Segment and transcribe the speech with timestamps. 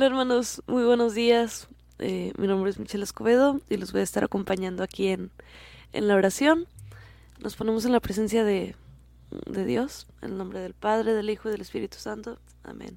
[0.00, 1.68] Hola hermanos, muy buenos días.
[1.98, 5.30] Eh, mi nombre es Michelle Escobedo y los voy a estar acompañando aquí en,
[5.92, 6.66] en la oración.
[7.38, 8.76] Nos ponemos en la presencia de,
[9.44, 12.38] de Dios, en el nombre del Padre, del Hijo y del Espíritu Santo.
[12.62, 12.96] Amén.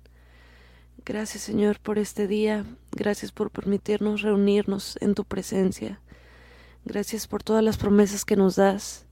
[1.04, 6.00] Gracias Señor por este día, gracias por permitirnos reunirnos en tu presencia.
[6.86, 9.06] Gracias por todas las promesas que nos das.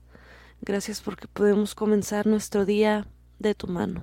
[0.62, 3.06] Gracias porque podemos comenzar nuestro día
[3.38, 4.00] de tu mano.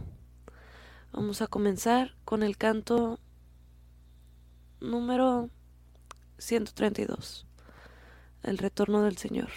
[1.11, 3.19] Vamos a comenzar con el canto
[4.81, 5.49] número
[6.37, 7.45] 132,
[8.43, 9.49] el retorno del Señor.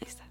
[0.00, 0.24] Ahí está.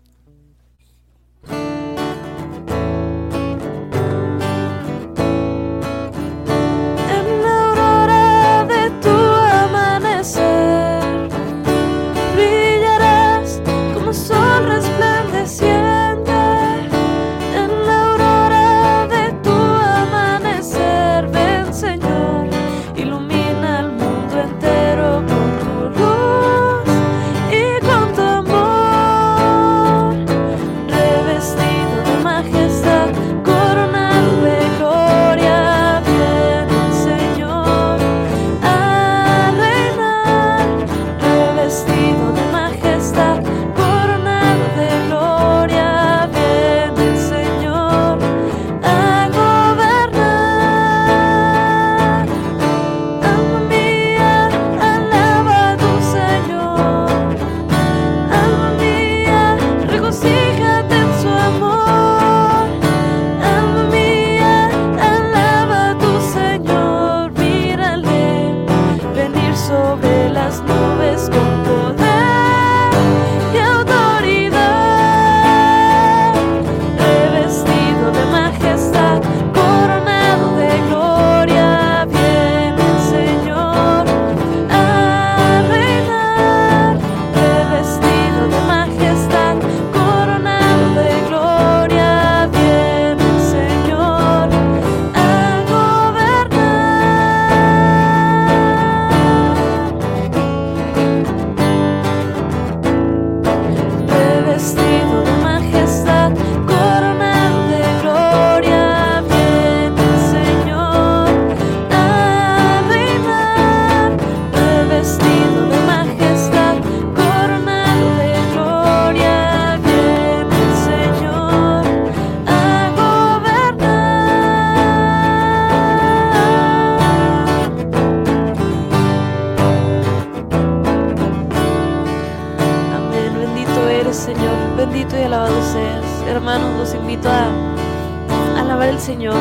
[137.10, 139.34] Invito a alabar al Señor,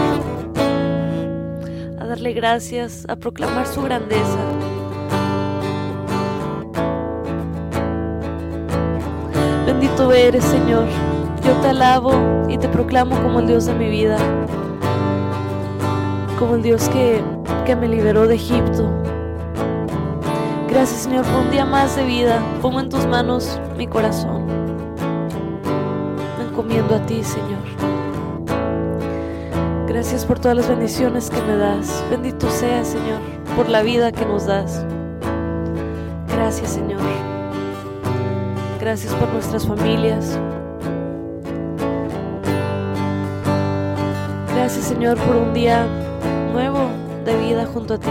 [2.01, 4.39] a darle gracias, a proclamar su grandeza.
[9.67, 10.87] Bendito eres Señor,
[11.45, 12.13] yo te alabo
[12.49, 14.17] y te proclamo como el Dios de mi vida,
[16.39, 17.23] como el Dios que,
[17.67, 18.91] que me liberó de Egipto.
[20.71, 22.41] Gracias Señor por un día más de vida.
[22.63, 24.48] Pongo en tus manos mi corazón.
[26.59, 27.63] Encomiendo a ti, Señor.
[29.87, 32.05] Gracias por todas las bendiciones que me das.
[32.11, 33.21] Bendito sea, Señor,
[33.55, 34.85] por la vida que nos das.
[36.27, 36.99] Gracias, Señor.
[38.81, 40.37] Gracias por nuestras familias.
[44.57, 45.87] Gracias, Señor, por un día
[46.53, 46.89] nuevo
[47.25, 48.11] de vida junto a ti.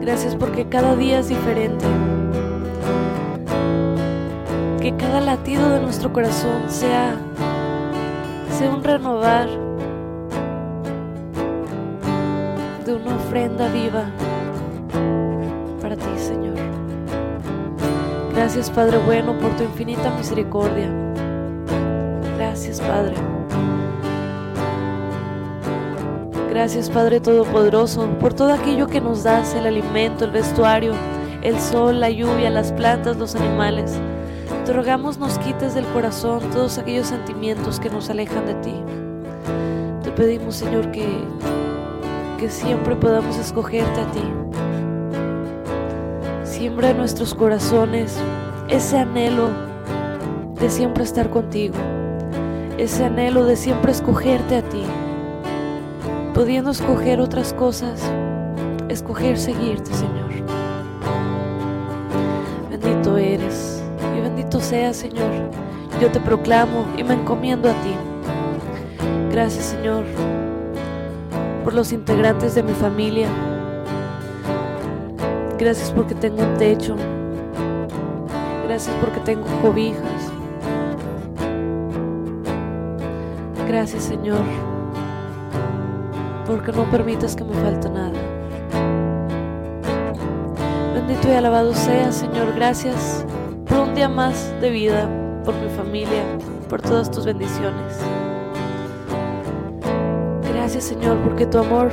[0.00, 1.84] Gracias porque cada día es diferente.
[4.84, 7.16] Que cada latido de nuestro corazón sea,
[8.50, 9.48] sea un renovar
[12.84, 14.04] de una ofrenda viva
[15.80, 16.56] para ti, Señor.
[18.34, 20.90] Gracias, Padre bueno, por tu infinita misericordia.
[22.36, 23.14] Gracias, Padre.
[26.50, 30.92] Gracias Padre Todopoderoso por todo aquello que nos das, el alimento, el vestuario,
[31.40, 33.98] el sol, la lluvia, las plantas, los animales.
[34.64, 38.74] Te rogamos nos quites del corazón todos aquellos sentimientos que nos alejan de ti.
[40.02, 41.06] Te pedimos Señor que,
[42.38, 44.22] que siempre podamos escogerte a ti.
[46.44, 48.16] Siembra en nuestros corazones
[48.68, 49.50] ese anhelo
[50.54, 51.76] de siempre estar contigo,
[52.78, 54.82] ese anhelo de siempre escogerte a ti
[56.34, 58.02] pudiendo escoger otras cosas,
[58.88, 60.33] escoger seguirte, Señor.
[64.54, 65.32] Bendito seas, Señor.
[66.00, 67.94] Yo te proclamo y me encomiendo a ti.
[69.32, 70.04] Gracias, Señor,
[71.64, 73.28] por los integrantes de mi familia.
[75.58, 76.94] Gracias porque tengo un techo.
[78.66, 80.30] Gracias porque tengo cobijas.
[83.66, 84.44] Gracias Señor,
[86.46, 88.12] porque no permites que me falte nada.
[90.94, 93.26] Bendito y alabado sea Señor, gracias
[93.74, 95.08] por un día más de vida,
[95.44, 96.22] por mi familia,
[96.68, 97.98] por todas tus bendiciones.
[100.52, 101.90] Gracias Señor, porque tu amor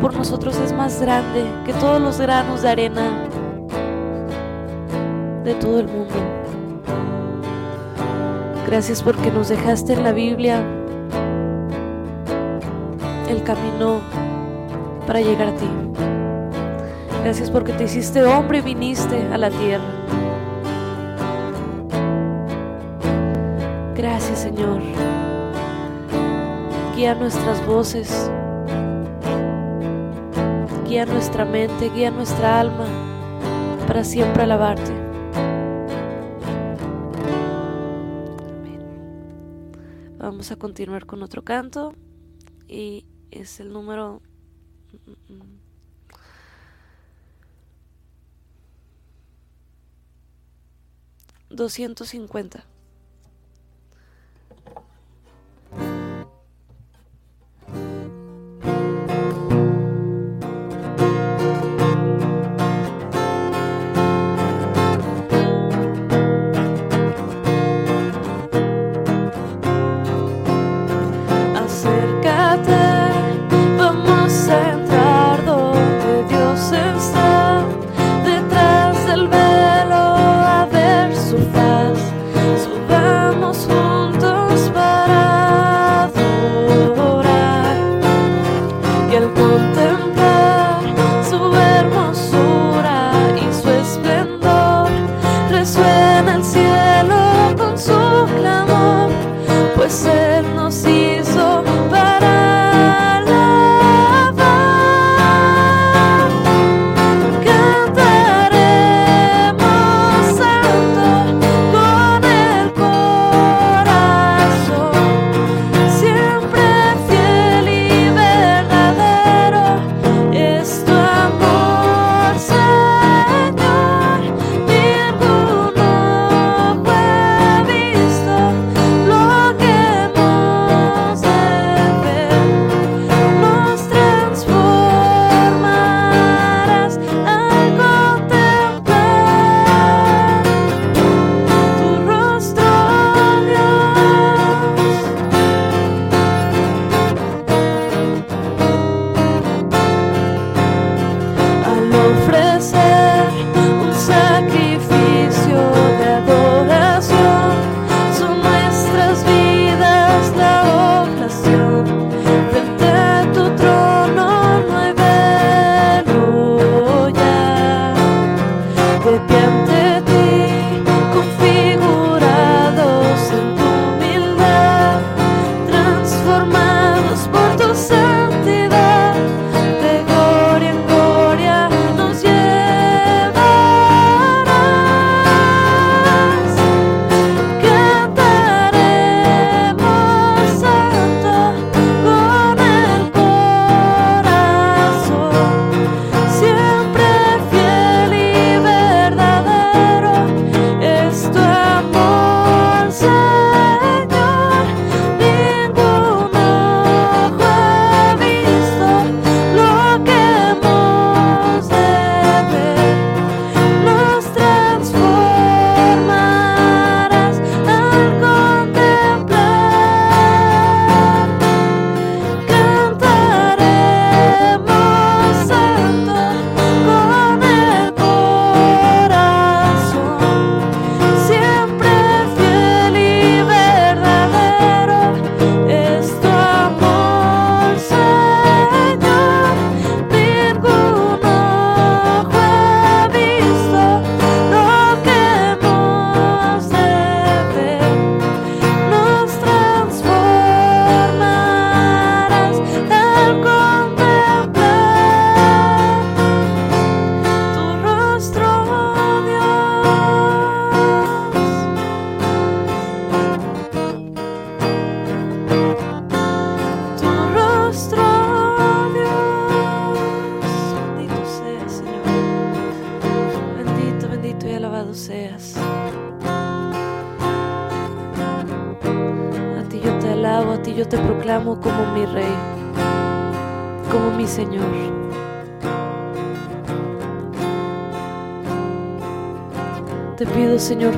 [0.00, 3.24] por nosotros es más grande que todos los granos de arena
[5.44, 6.14] de todo el mundo.
[8.66, 10.64] Gracias porque nos dejaste en la Biblia
[13.28, 14.00] el camino
[15.06, 15.68] para llegar a ti.
[17.22, 19.97] Gracias porque te hiciste hombre y viniste a la tierra.
[23.98, 24.80] Gracias Señor.
[26.94, 28.30] Guía nuestras voces.
[30.86, 32.86] Guía nuestra mente, guía nuestra alma
[33.88, 34.92] para siempre alabarte.
[40.18, 41.92] Vamos a continuar con otro canto
[42.68, 44.22] y es el número
[51.50, 52.77] 250 So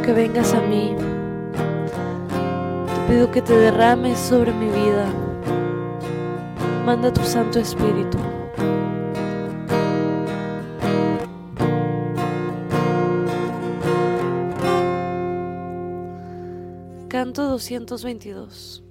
[0.03, 0.95] que vengas a mí.
[2.87, 5.07] Te pido que te derrames sobre mi vida.
[6.85, 8.19] Manda tu Santo Espíritu.
[17.09, 18.90] Canto 222.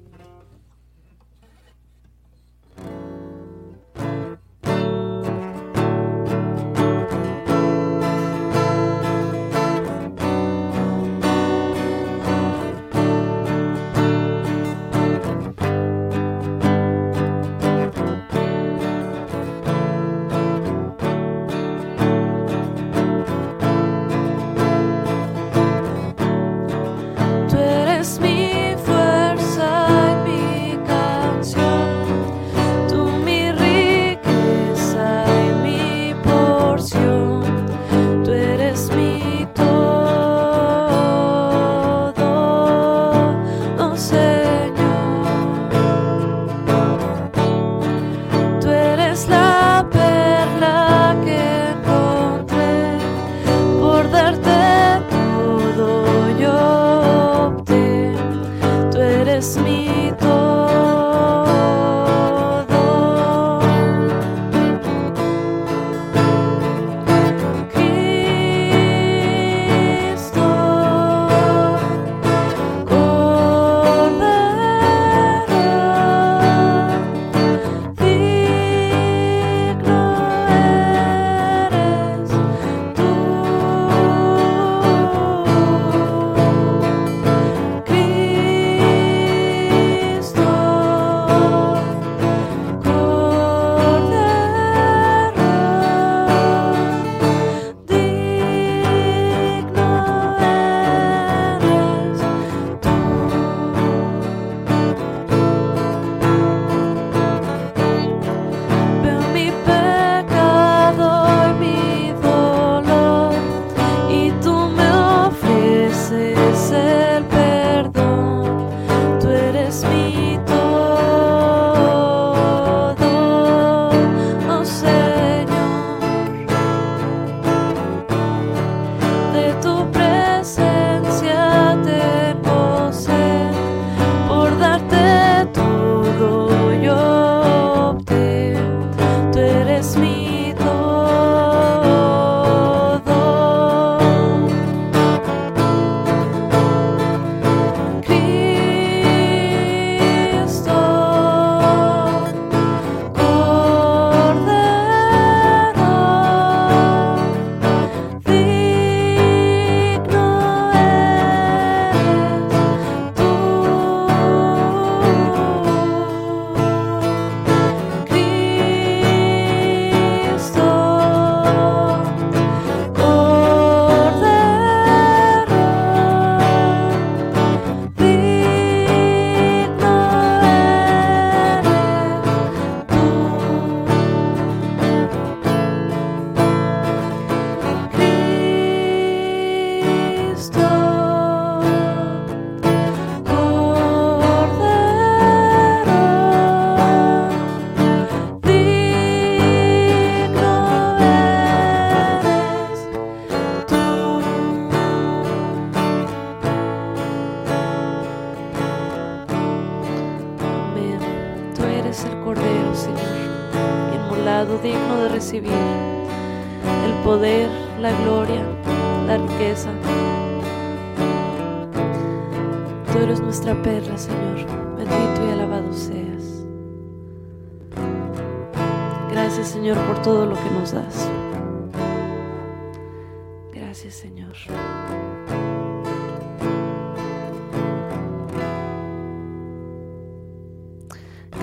[116.60, 116.88] said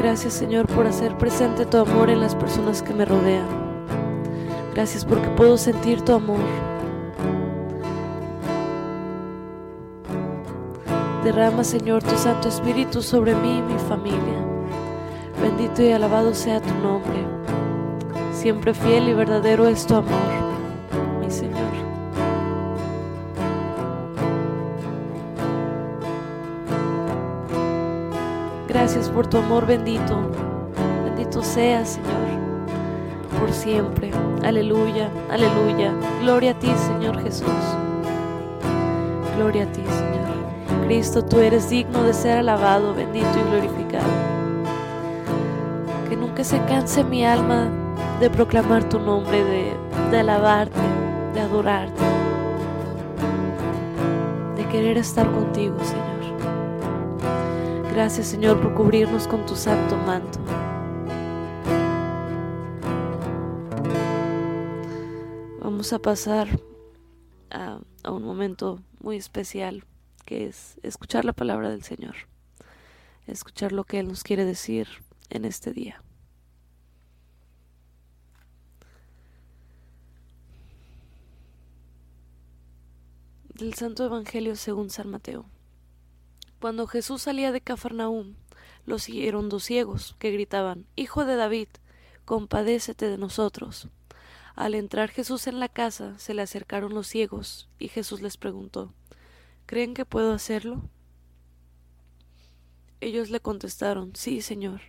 [0.06, 3.48] Gracias Señor por hacer presente tu amor en las personas que me rodean.
[4.72, 6.38] Gracias porque puedo sentir tu amor.
[11.24, 14.46] Derrama Señor tu Santo Espíritu sobre mí y mi familia.
[15.42, 17.26] Bendito y alabado sea tu nombre.
[18.32, 20.45] Siempre fiel y verdadero es tu amor.
[28.86, 30.16] Gracias por tu amor bendito.
[31.04, 34.12] Bendito seas, Señor, por siempre.
[34.44, 35.92] Aleluya, aleluya.
[36.22, 37.48] Gloria a ti, Señor Jesús.
[39.36, 40.84] Gloria a ti, Señor.
[40.86, 44.06] Cristo, tú eres digno de ser alabado, bendito y glorificado.
[46.08, 47.68] Que nunca se canse mi alma
[48.20, 49.42] de proclamar tu nombre,
[50.12, 50.78] de alabarte,
[51.34, 52.02] de adorarte,
[54.56, 56.15] de querer estar contigo, Señor.
[57.96, 60.38] Gracias Señor por cubrirnos con tu santo manto.
[65.62, 66.60] Vamos a pasar
[67.50, 69.82] a, un momento muy especial
[70.26, 72.16] que es escuchar la palabra del Señor,
[73.26, 74.88] escuchar lo que Él nos quiere decir
[75.30, 76.02] en este día.
[83.54, 85.46] Del Santo Evangelio según San Mateo.
[86.66, 88.34] Cuando Jesús salía de Cafarnaúm,
[88.86, 91.68] lo siguieron dos ciegos, que gritaban, Hijo de David,
[92.24, 93.86] compadécete de nosotros.
[94.56, 98.92] Al entrar Jesús en la casa, se le acercaron los ciegos, y Jesús les preguntó,
[99.66, 100.82] ¿Creen que puedo hacerlo?
[103.00, 104.80] Ellos le contestaron, Sí, Señor.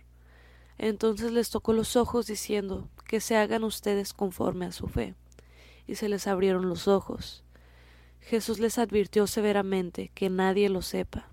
[0.78, 5.14] Entonces les tocó los ojos, diciendo, Que se hagan ustedes conforme a su fe.
[5.86, 7.44] Y se les abrieron los ojos.
[8.18, 11.28] Jesús les advirtió severamente que nadie lo sepa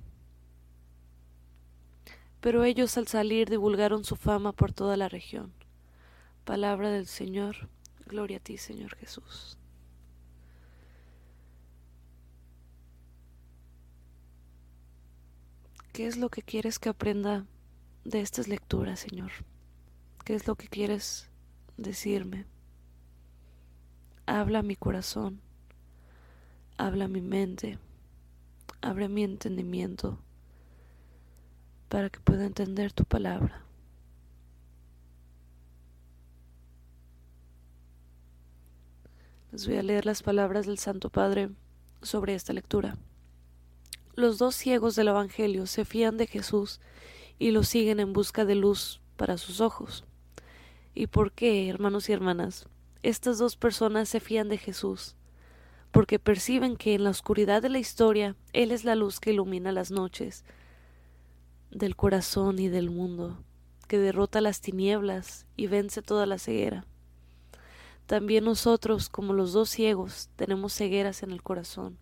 [2.45, 5.51] pero ellos al salir divulgaron su fama por toda la región.
[6.43, 7.69] Palabra del Señor,
[8.05, 9.57] gloria a ti, Señor Jesús.
[15.91, 17.47] ¿Qué es lo que quieres que aprenda
[18.03, 19.31] de estas lecturas, Señor?
[20.23, 21.31] ¿Qué es lo que quieres
[21.77, 22.45] decirme?
[24.27, 25.41] Habla mi corazón,
[26.77, 27.79] habla mi mente,
[28.81, 30.19] abre mi entendimiento
[31.95, 33.63] para que pueda entender tu palabra.
[39.53, 41.51] Les voy a leer las palabras del Santo Padre
[42.01, 42.97] sobre esta lectura.
[44.13, 46.81] Los dos ciegos del Evangelio se fían de Jesús
[47.39, 50.03] y lo siguen en busca de luz para sus ojos.
[50.93, 52.67] ¿Y por qué, hermanos y hermanas?
[53.03, 55.15] Estas dos personas se fían de Jesús,
[55.91, 59.71] porque perciben que en la oscuridad de la historia Él es la luz que ilumina
[59.71, 60.43] las noches,
[61.75, 63.37] del corazón y del mundo,
[63.89, 66.85] que derrota las tinieblas y vence toda la ceguera.
[68.05, 71.97] También nosotros, como los dos ciegos, tenemos cegueras en el corazón.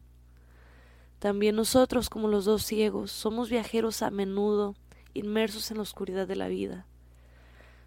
[1.17, 4.75] También nosotros, como los dos ciegos, somos viajeros a menudo
[5.15, 6.85] inmersos en la oscuridad de la vida.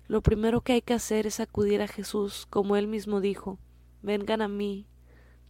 [0.09, 3.61] Lo primero que hay que hacer es acudir a Jesús, como él mismo dijo,
[4.03, 4.87] vengan a mí,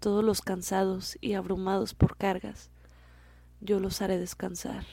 [0.00, 2.68] todos los cansados y abrumados por cargas,
[3.62, 4.84] yo los haré descansar.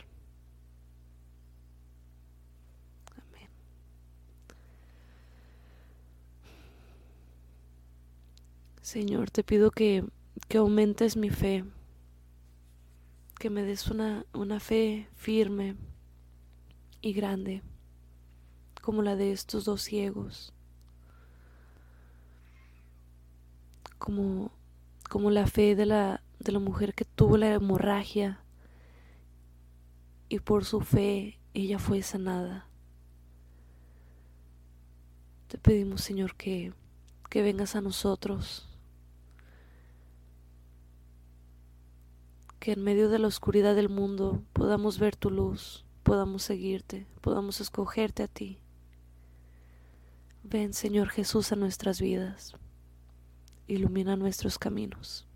[8.84, 10.04] Señor, te pido que,
[10.50, 11.64] que aumentes mi fe,
[13.40, 15.78] que me des una, una fe firme
[17.00, 17.64] y grande,
[18.82, 20.54] como la de estos dos ciegos,
[23.98, 24.52] como,
[25.10, 28.44] como la fe de la, de la mujer que tuvo la hemorragia
[30.28, 32.68] y por su fe ella fue sanada.
[35.48, 36.74] Te pedimos, Señor, que,
[37.30, 38.68] que vengas a nosotros
[42.64, 47.60] que en medio de la oscuridad del mundo podamos ver tu luz, podamos seguirte, podamos
[47.60, 48.58] escogerte a ti.
[50.44, 52.56] Ven, Señor Jesús, a nuestras vidas,
[53.68, 55.28] ilumina nuestros caminos.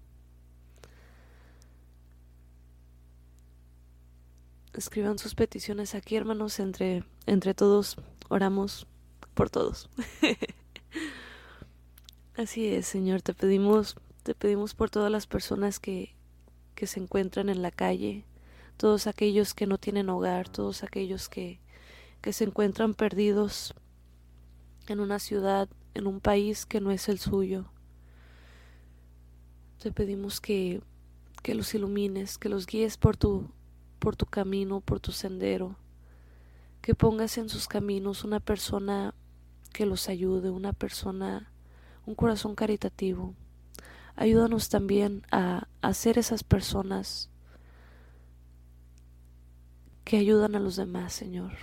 [4.71, 7.97] Escriban sus peticiones aquí, hermanos, entre, entre todos
[8.29, 8.87] oramos
[9.33, 9.89] por todos.
[12.37, 16.15] Así es, Señor, te pedimos, te pedimos por todas las personas que,
[16.77, 18.23] que se encuentran en la calle,
[18.77, 21.59] todos aquellos que no tienen hogar, todos aquellos que,
[22.21, 23.73] que se encuentran perdidos
[24.87, 27.65] en una ciudad, en un país que no es el suyo.
[29.79, 30.79] Te pedimos que,
[31.41, 33.49] que los ilumines, que los guíes por tu,
[33.97, 35.77] por tu camino, por tu sendero,
[36.83, 39.15] que pongas en sus caminos una persona
[39.73, 41.51] que los ayude, una persona,
[42.05, 43.33] un corazón caritativo,
[44.19, 47.29] Ayúdanos también a, ser esas personas
[50.03, 51.53] que ayudan a los demás, Señor,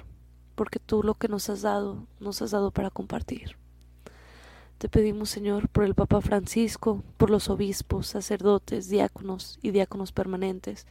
[0.54, 3.56] porque tú lo que nos has dado, nos has dado para compartir.
[4.78, 10.86] Te pedimos, Señor, por el Papa Francisco, por los obispos, sacerdotes, diáconos y diáconos permanentes,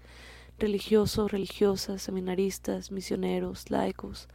[0.60, 4.28] religiosos, religiosas, seminaristas, misioneros, laicos,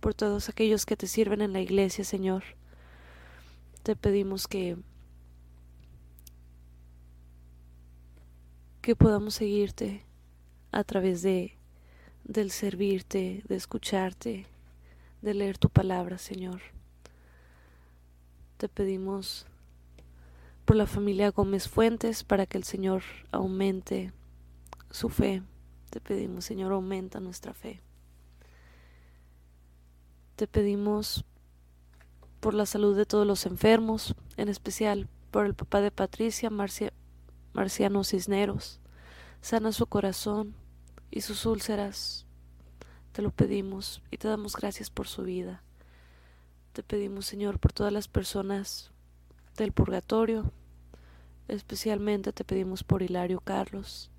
[0.00, 2.42] por todos aquellos que te sirven en la iglesia, Señor.
[3.82, 4.78] Te pedimos que
[8.80, 10.04] que podamos seguirte
[10.72, 11.56] a través de
[12.24, 14.46] del servirte, de escucharte,
[15.22, 16.60] de leer tu palabra, Señor.
[18.56, 19.46] Te pedimos
[20.64, 24.12] por la familia Gómez Fuentes para que el Señor aumente
[24.90, 25.42] su fe.
[25.90, 27.80] Te pedimos, Señor, aumenta nuestra fe.
[30.36, 31.24] Te pedimos
[32.38, 36.48] por la salud de todos los enfermos, en especial por el papá de Patricia,
[37.52, 38.80] Marciano Cisneros.
[39.40, 40.54] Sana su corazón
[41.10, 42.26] y sus úlceras.
[43.12, 45.62] Te lo pedimos y te damos gracias por su vida.
[46.72, 48.92] Te pedimos, Señor, por todas las personas
[49.56, 50.52] del purgatorio.
[51.48, 54.10] Especialmente te pedimos por Hilario Carlos.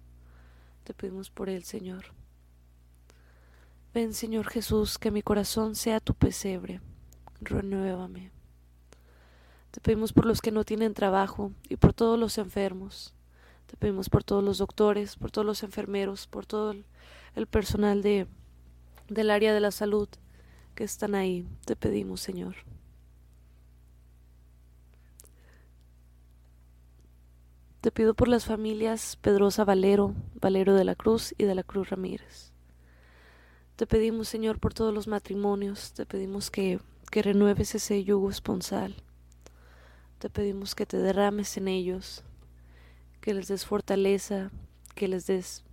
[0.83, 2.07] Te pedimos por él, Señor.
[3.93, 6.81] Ven, Señor Jesús, que mi corazón sea tu pesebre.
[7.39, 8.31] Renuévame.
[9.71, 13.13] Te pedimos por los que no tienen trabajo y por todos los enfermos.
[13.71, 16.75] Te pedimos por todos los doctores, por todos los enfermeros, por todo
[17.36, 18.27] el, personal de,
[19.07, 20.10] del área de la salud
[20.75, 21.47] que están ahí.
[21.63, 22.55] Te pedimos, Señor.
[27.79, 31.89] Te pido por las familias Pedrosa Valero, Valero de la Cruz y de la Cruz
[31.89, 32.51] Ramírez.
[33.77, 38.97] Te pedimos, Señor, por todos los matrimonios, te pedimos que, que renueves ese yugo esponsal.
[40.19, 42.25] Te pedimos que te derrames en ellos,
[43.21, 44.51] que les des fortaleza,
[44.95, 45.63] que les des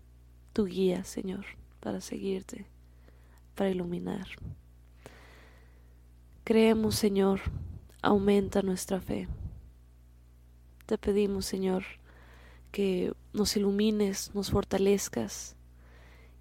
[0.52, 1.44] tu guía, Señor,
[1.80, 2.66] para seguirte,
[3.54, 4.28] para iluminar.
[6.44, 7.40] Creemos, Señor,
[8.02, 9.28] aumenta nuestra fe.
[10.86, 11.84] Te pedimos, Señor,
[12.70, 15.56] que nos ilumines, nos fortalezcas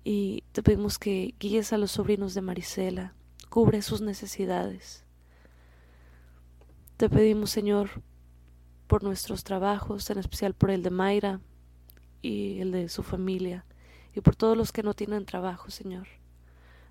[0.04, 3.14] y te pedimos que guíes a los sobrinos de Marisela,
[3.50, 5.04] cubre sus necesidades.
[6.96, 8.02] Te pedimos, Señor,
[8.88, 11.40] por nuestros trabajos, en especial por el de Mayra
[12.22, 13.66] y el de su familia,
[14.16, 16.08] y por todos los que no tienen trabajo, Señor.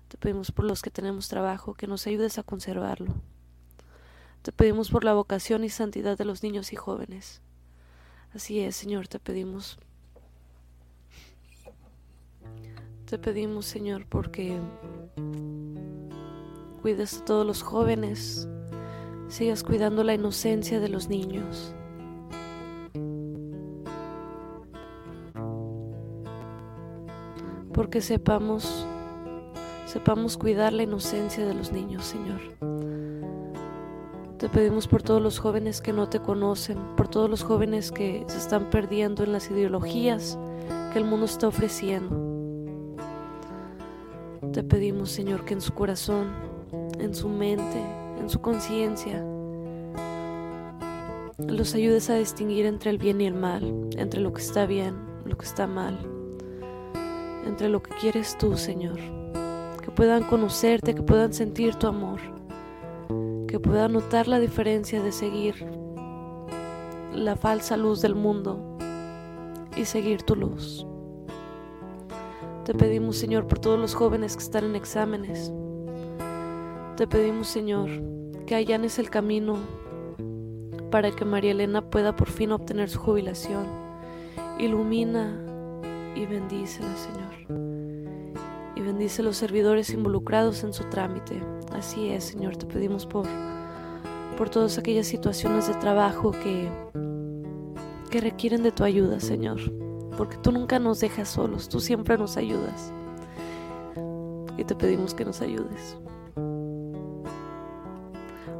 [0.07, 3.15] Te pedimos por los que tenemos trabajo, que nos ayudes a conservarlo.
[4.41, 7.41] Te pedimos por la vocación y santidad de los niños y jóvenes.
[8.33, 9.77] Así es, Señor, te pedimos.
[13.05, 14.59] Te pedimos, Señor, porque
[16.81, 18.47] cuides a todos los jóvenes,
[19.27, 21.73] sigas cuidando la inocencia de los niños.
[27.77, 28.87] Porque sepamos
[29.85, 32.41] sepamos cuidar la inocencia de los niños, Señor.
[34.39, 38.25] Te pedimos por todos los jóvenes que no te conocen, por todos los jóvenes que
[38.27, 40.39] se están perdiendo en las ideologías
[40.91, 42.17] que el mundo está ofreciendo.
[44.53, 46.33] Te pedimos, Señor, que en su corazón,
[46.97, 47.79] en su mente,
[48.19, 49.23] en su conciencia,
[51.37, 54.95] los ayudes a distinguir entre el bien y el mal, entre lo que está bien,
[55.25, 56.16] lo que está mal
[57.47, 58.99] entre lo que quieres tú, Señor.
[59.81, 62.19] Que puedan conocerte, que puedan sentir tu amor,
[63.47, 65.65] que puedan notar la diferencia de seguir
[67.13, 68.77] la falsa luz del mundo
[69.75, 70.85] y seguir tu luz.
[72.65, 75.51] Te pedimos, Señor, por todos los jóvenes que están en exámenes.
[76.97, 77.89] Te pedimos, Señor,
[78.45, 79.57] que allanes el camino
[80.91, 83.65] para que María Elena pueda por fin obtener su jubilación.
[84.59, 85.39] Ilumina
[86.17, 87.61] y bendícela, Señor.
[88.75, 91.41] Y bendice a los servidores involucrados en su trámite.
[91.71, 93.27] Así es, Señor, te pedimos por,
[94.37, 96.69] por todas aquellas situaciones de trabajo que,
[98.09, 99.59] que requieren de tu ayuda, Señor.
[100.17, 102.91] Porque tú nunca nos dejas solos, tú siempre nos ayudas.
[104.57, 105.97] Y te pedimos que nos ayudes.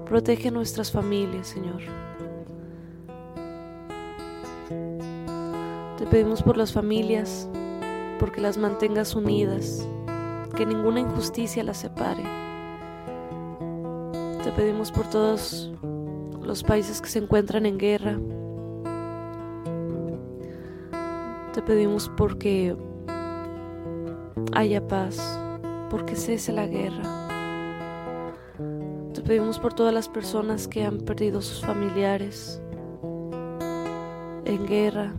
[0.06, 1.82] Protege nuestras familias, Señor.
[5.98, 7.50] Te pedimos por las familias,
[8.20, 9.88] porque las mantengas unidas,
[10.56, 12.24] que ninguna injusticia las separe.
[14.44, 15.72] Te pedimos por todos
[16.42, 18.20] los países que se encuentran en guerra.
[21.54, 22.76] Te pedimos porque
[24.54, 25.40] haya paz,
[25.90, 27.28] porque cese la guerra.
[29.14, 32.62] Te pedimos por todas las personas que han perdido sus familiares
[34.46, 35.14] en guerra,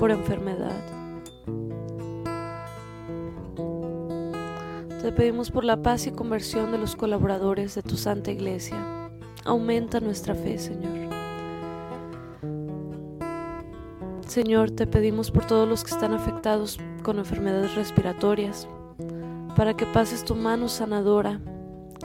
[0.00, 0.80] por enfermedad.
[5.02, 9.10] Te pedimos por la paz y conversión de los colaboradores de tu Santa Iglesia.
[9.44, 11.10] Aumenta nuestra fe, Señor.
[14.26, 18.66] Señor, te pedimos por todos los que están afectados con enfermedades respiratorias,
[19.54, 21.40] para que pases tu mano sanadora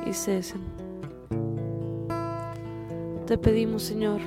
[0.06, 0.62] y cesen.
[3.26, 4.20] Te pedimos, Señor,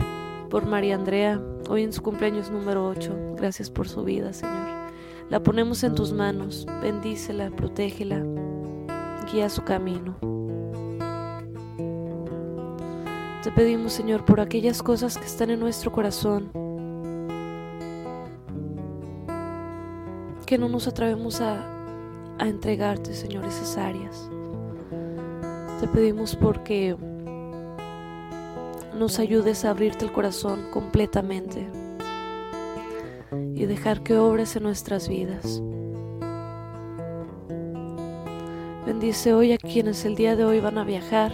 [0.48, 3.34] por María Andrea, hoy en su cumpleaños número 8.
[3.36, 4.68] Gracias por su vida, Señor.
[5.28, 8.24] La ponemos en tus manos, bendícela, protégela,
[9.30, 10.16] guía su camino.
[13.42, 16.50] Te pedimos, Señor, por aquellas cosas que están en nuestro corazón,
[20.46, 21.58] que no nos atrevemos a,
[22.38, 24.30] a entregarte, Señor, esas áreas.
[25.80, 26.96] Te pedimos porque
[28.98, 31.68] nos ayudes a abrirte el corazón completamente
[33.54, 35.62] y dejar que obres en nuestras vidas.
[38.86, 41.32] Bendice hoy a quienes el día de hoy van a viajar.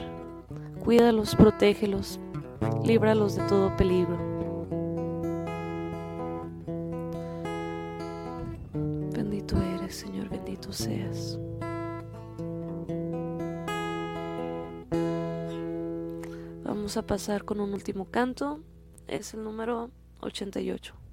[0.85, 2.19] Cuídalos, protégelos,
[2.85, 4.24] líbralos de todo peligro.
[17.05, 18.61] Pasar con un último canto.
[19.07, 19.91] Es el número
[20.21, 21.04] 88.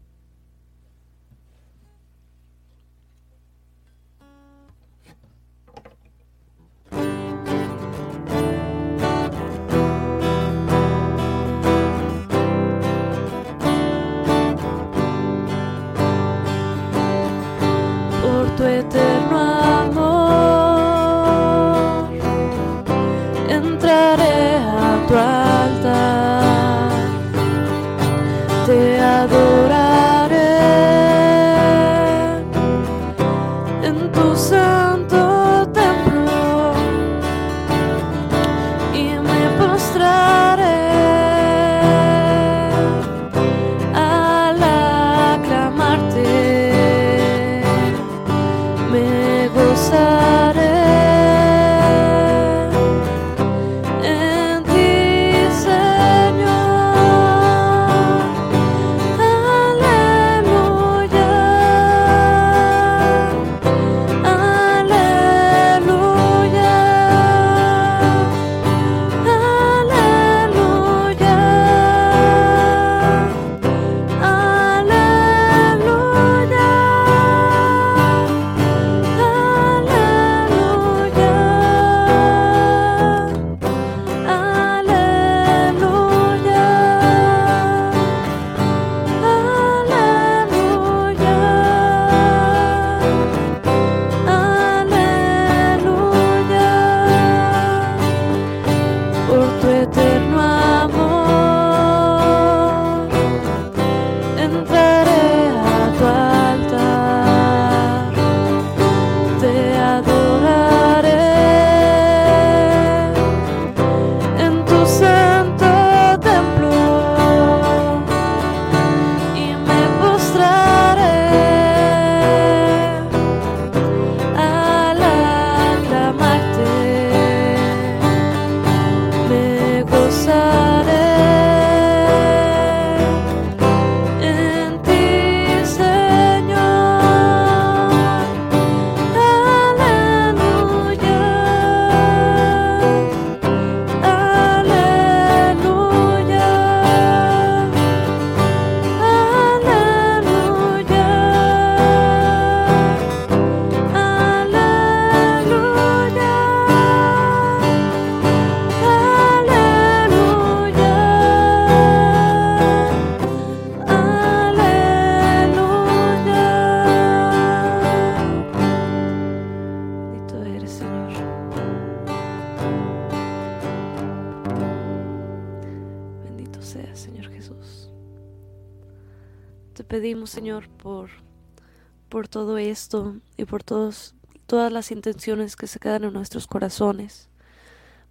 [182.32, 184.16] Todo esto y por todos,
[184.48, 187.30] todas las intenciones que se quedan en nuestros corazones,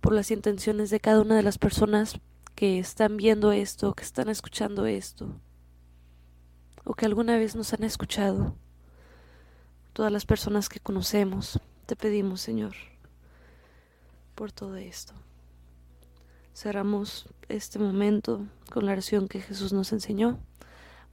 [0.00, 2.20] por las intenciones de cada una de las personas
[2.54, 5.34] que están viendo esto, que están escuchando esto,
[6.84, 8.54] o que alguna vez nos han escuchado,
[9.92, 11.58] todas las personas que conocemos.
[11.86, 12.74] Te pedimos, Señor,
[14.34, 15.14] por todo esto.
[16.54, 20.38] Cerramos este momento con la oración que Jesús nos enseñó.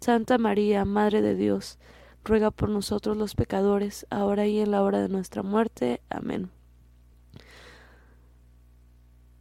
[0.00, 1.78] Santa María, Madre de Dios,
[2.24, 6.00] ruega por nosotros los pecadores, ahora y en la hora de nuestra muerte.
[6.10, 6.50] Amén.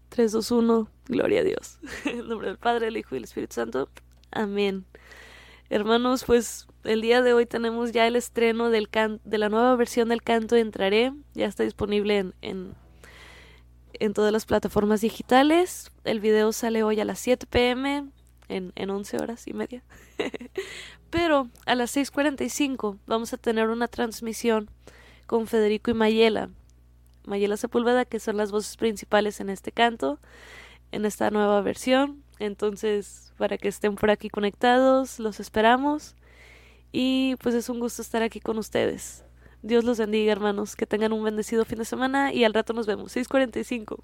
[0.10, 1.80] 3, 2, 1, Gloria a Dios.
[2.06, 3.90] En nombre del Padre, el Hijo y el Espíritu Santo.
[4.32, 4.86] Amén.
[5.70, 10.24] Hermanos, pues el día de hoy tenemos ya el estreno de la nueva versión del
[10.24, 11.14] canto Entraré.
[11.34, 12.76] Ya está disponible en,
[13.94, 15.92] en todas las plataformas digitales.
[16.04, 18.10] El video sale hoy a las 7 pm,
[18.50, 19.84] en, en 11 horas y media.
[21.10, 24.70] Pero a las 6.45 vamos a tener una transmisión
[25.26, 26.50] con Federico y Mayela.
[27.26, 30.20] Mayela Sepúlveda, que son las voces principales en este canto,
[30.92, 32.24] en esta nueva versión.
[32.40, 36.16] Entonces, para que estén por aquí conectados, los esperamos.
[36.92, 39.24] Y pues es un gusto estar aquí con ustedes.
[39.62, 40.76] Dios los bendiga, hermanos.
[40.76, 43.16] Que tengan un bendecido fin de semana y al rato nos vemos.
[43.16, 44.00] 6.45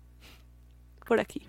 [1.04, 1.42] por aquí.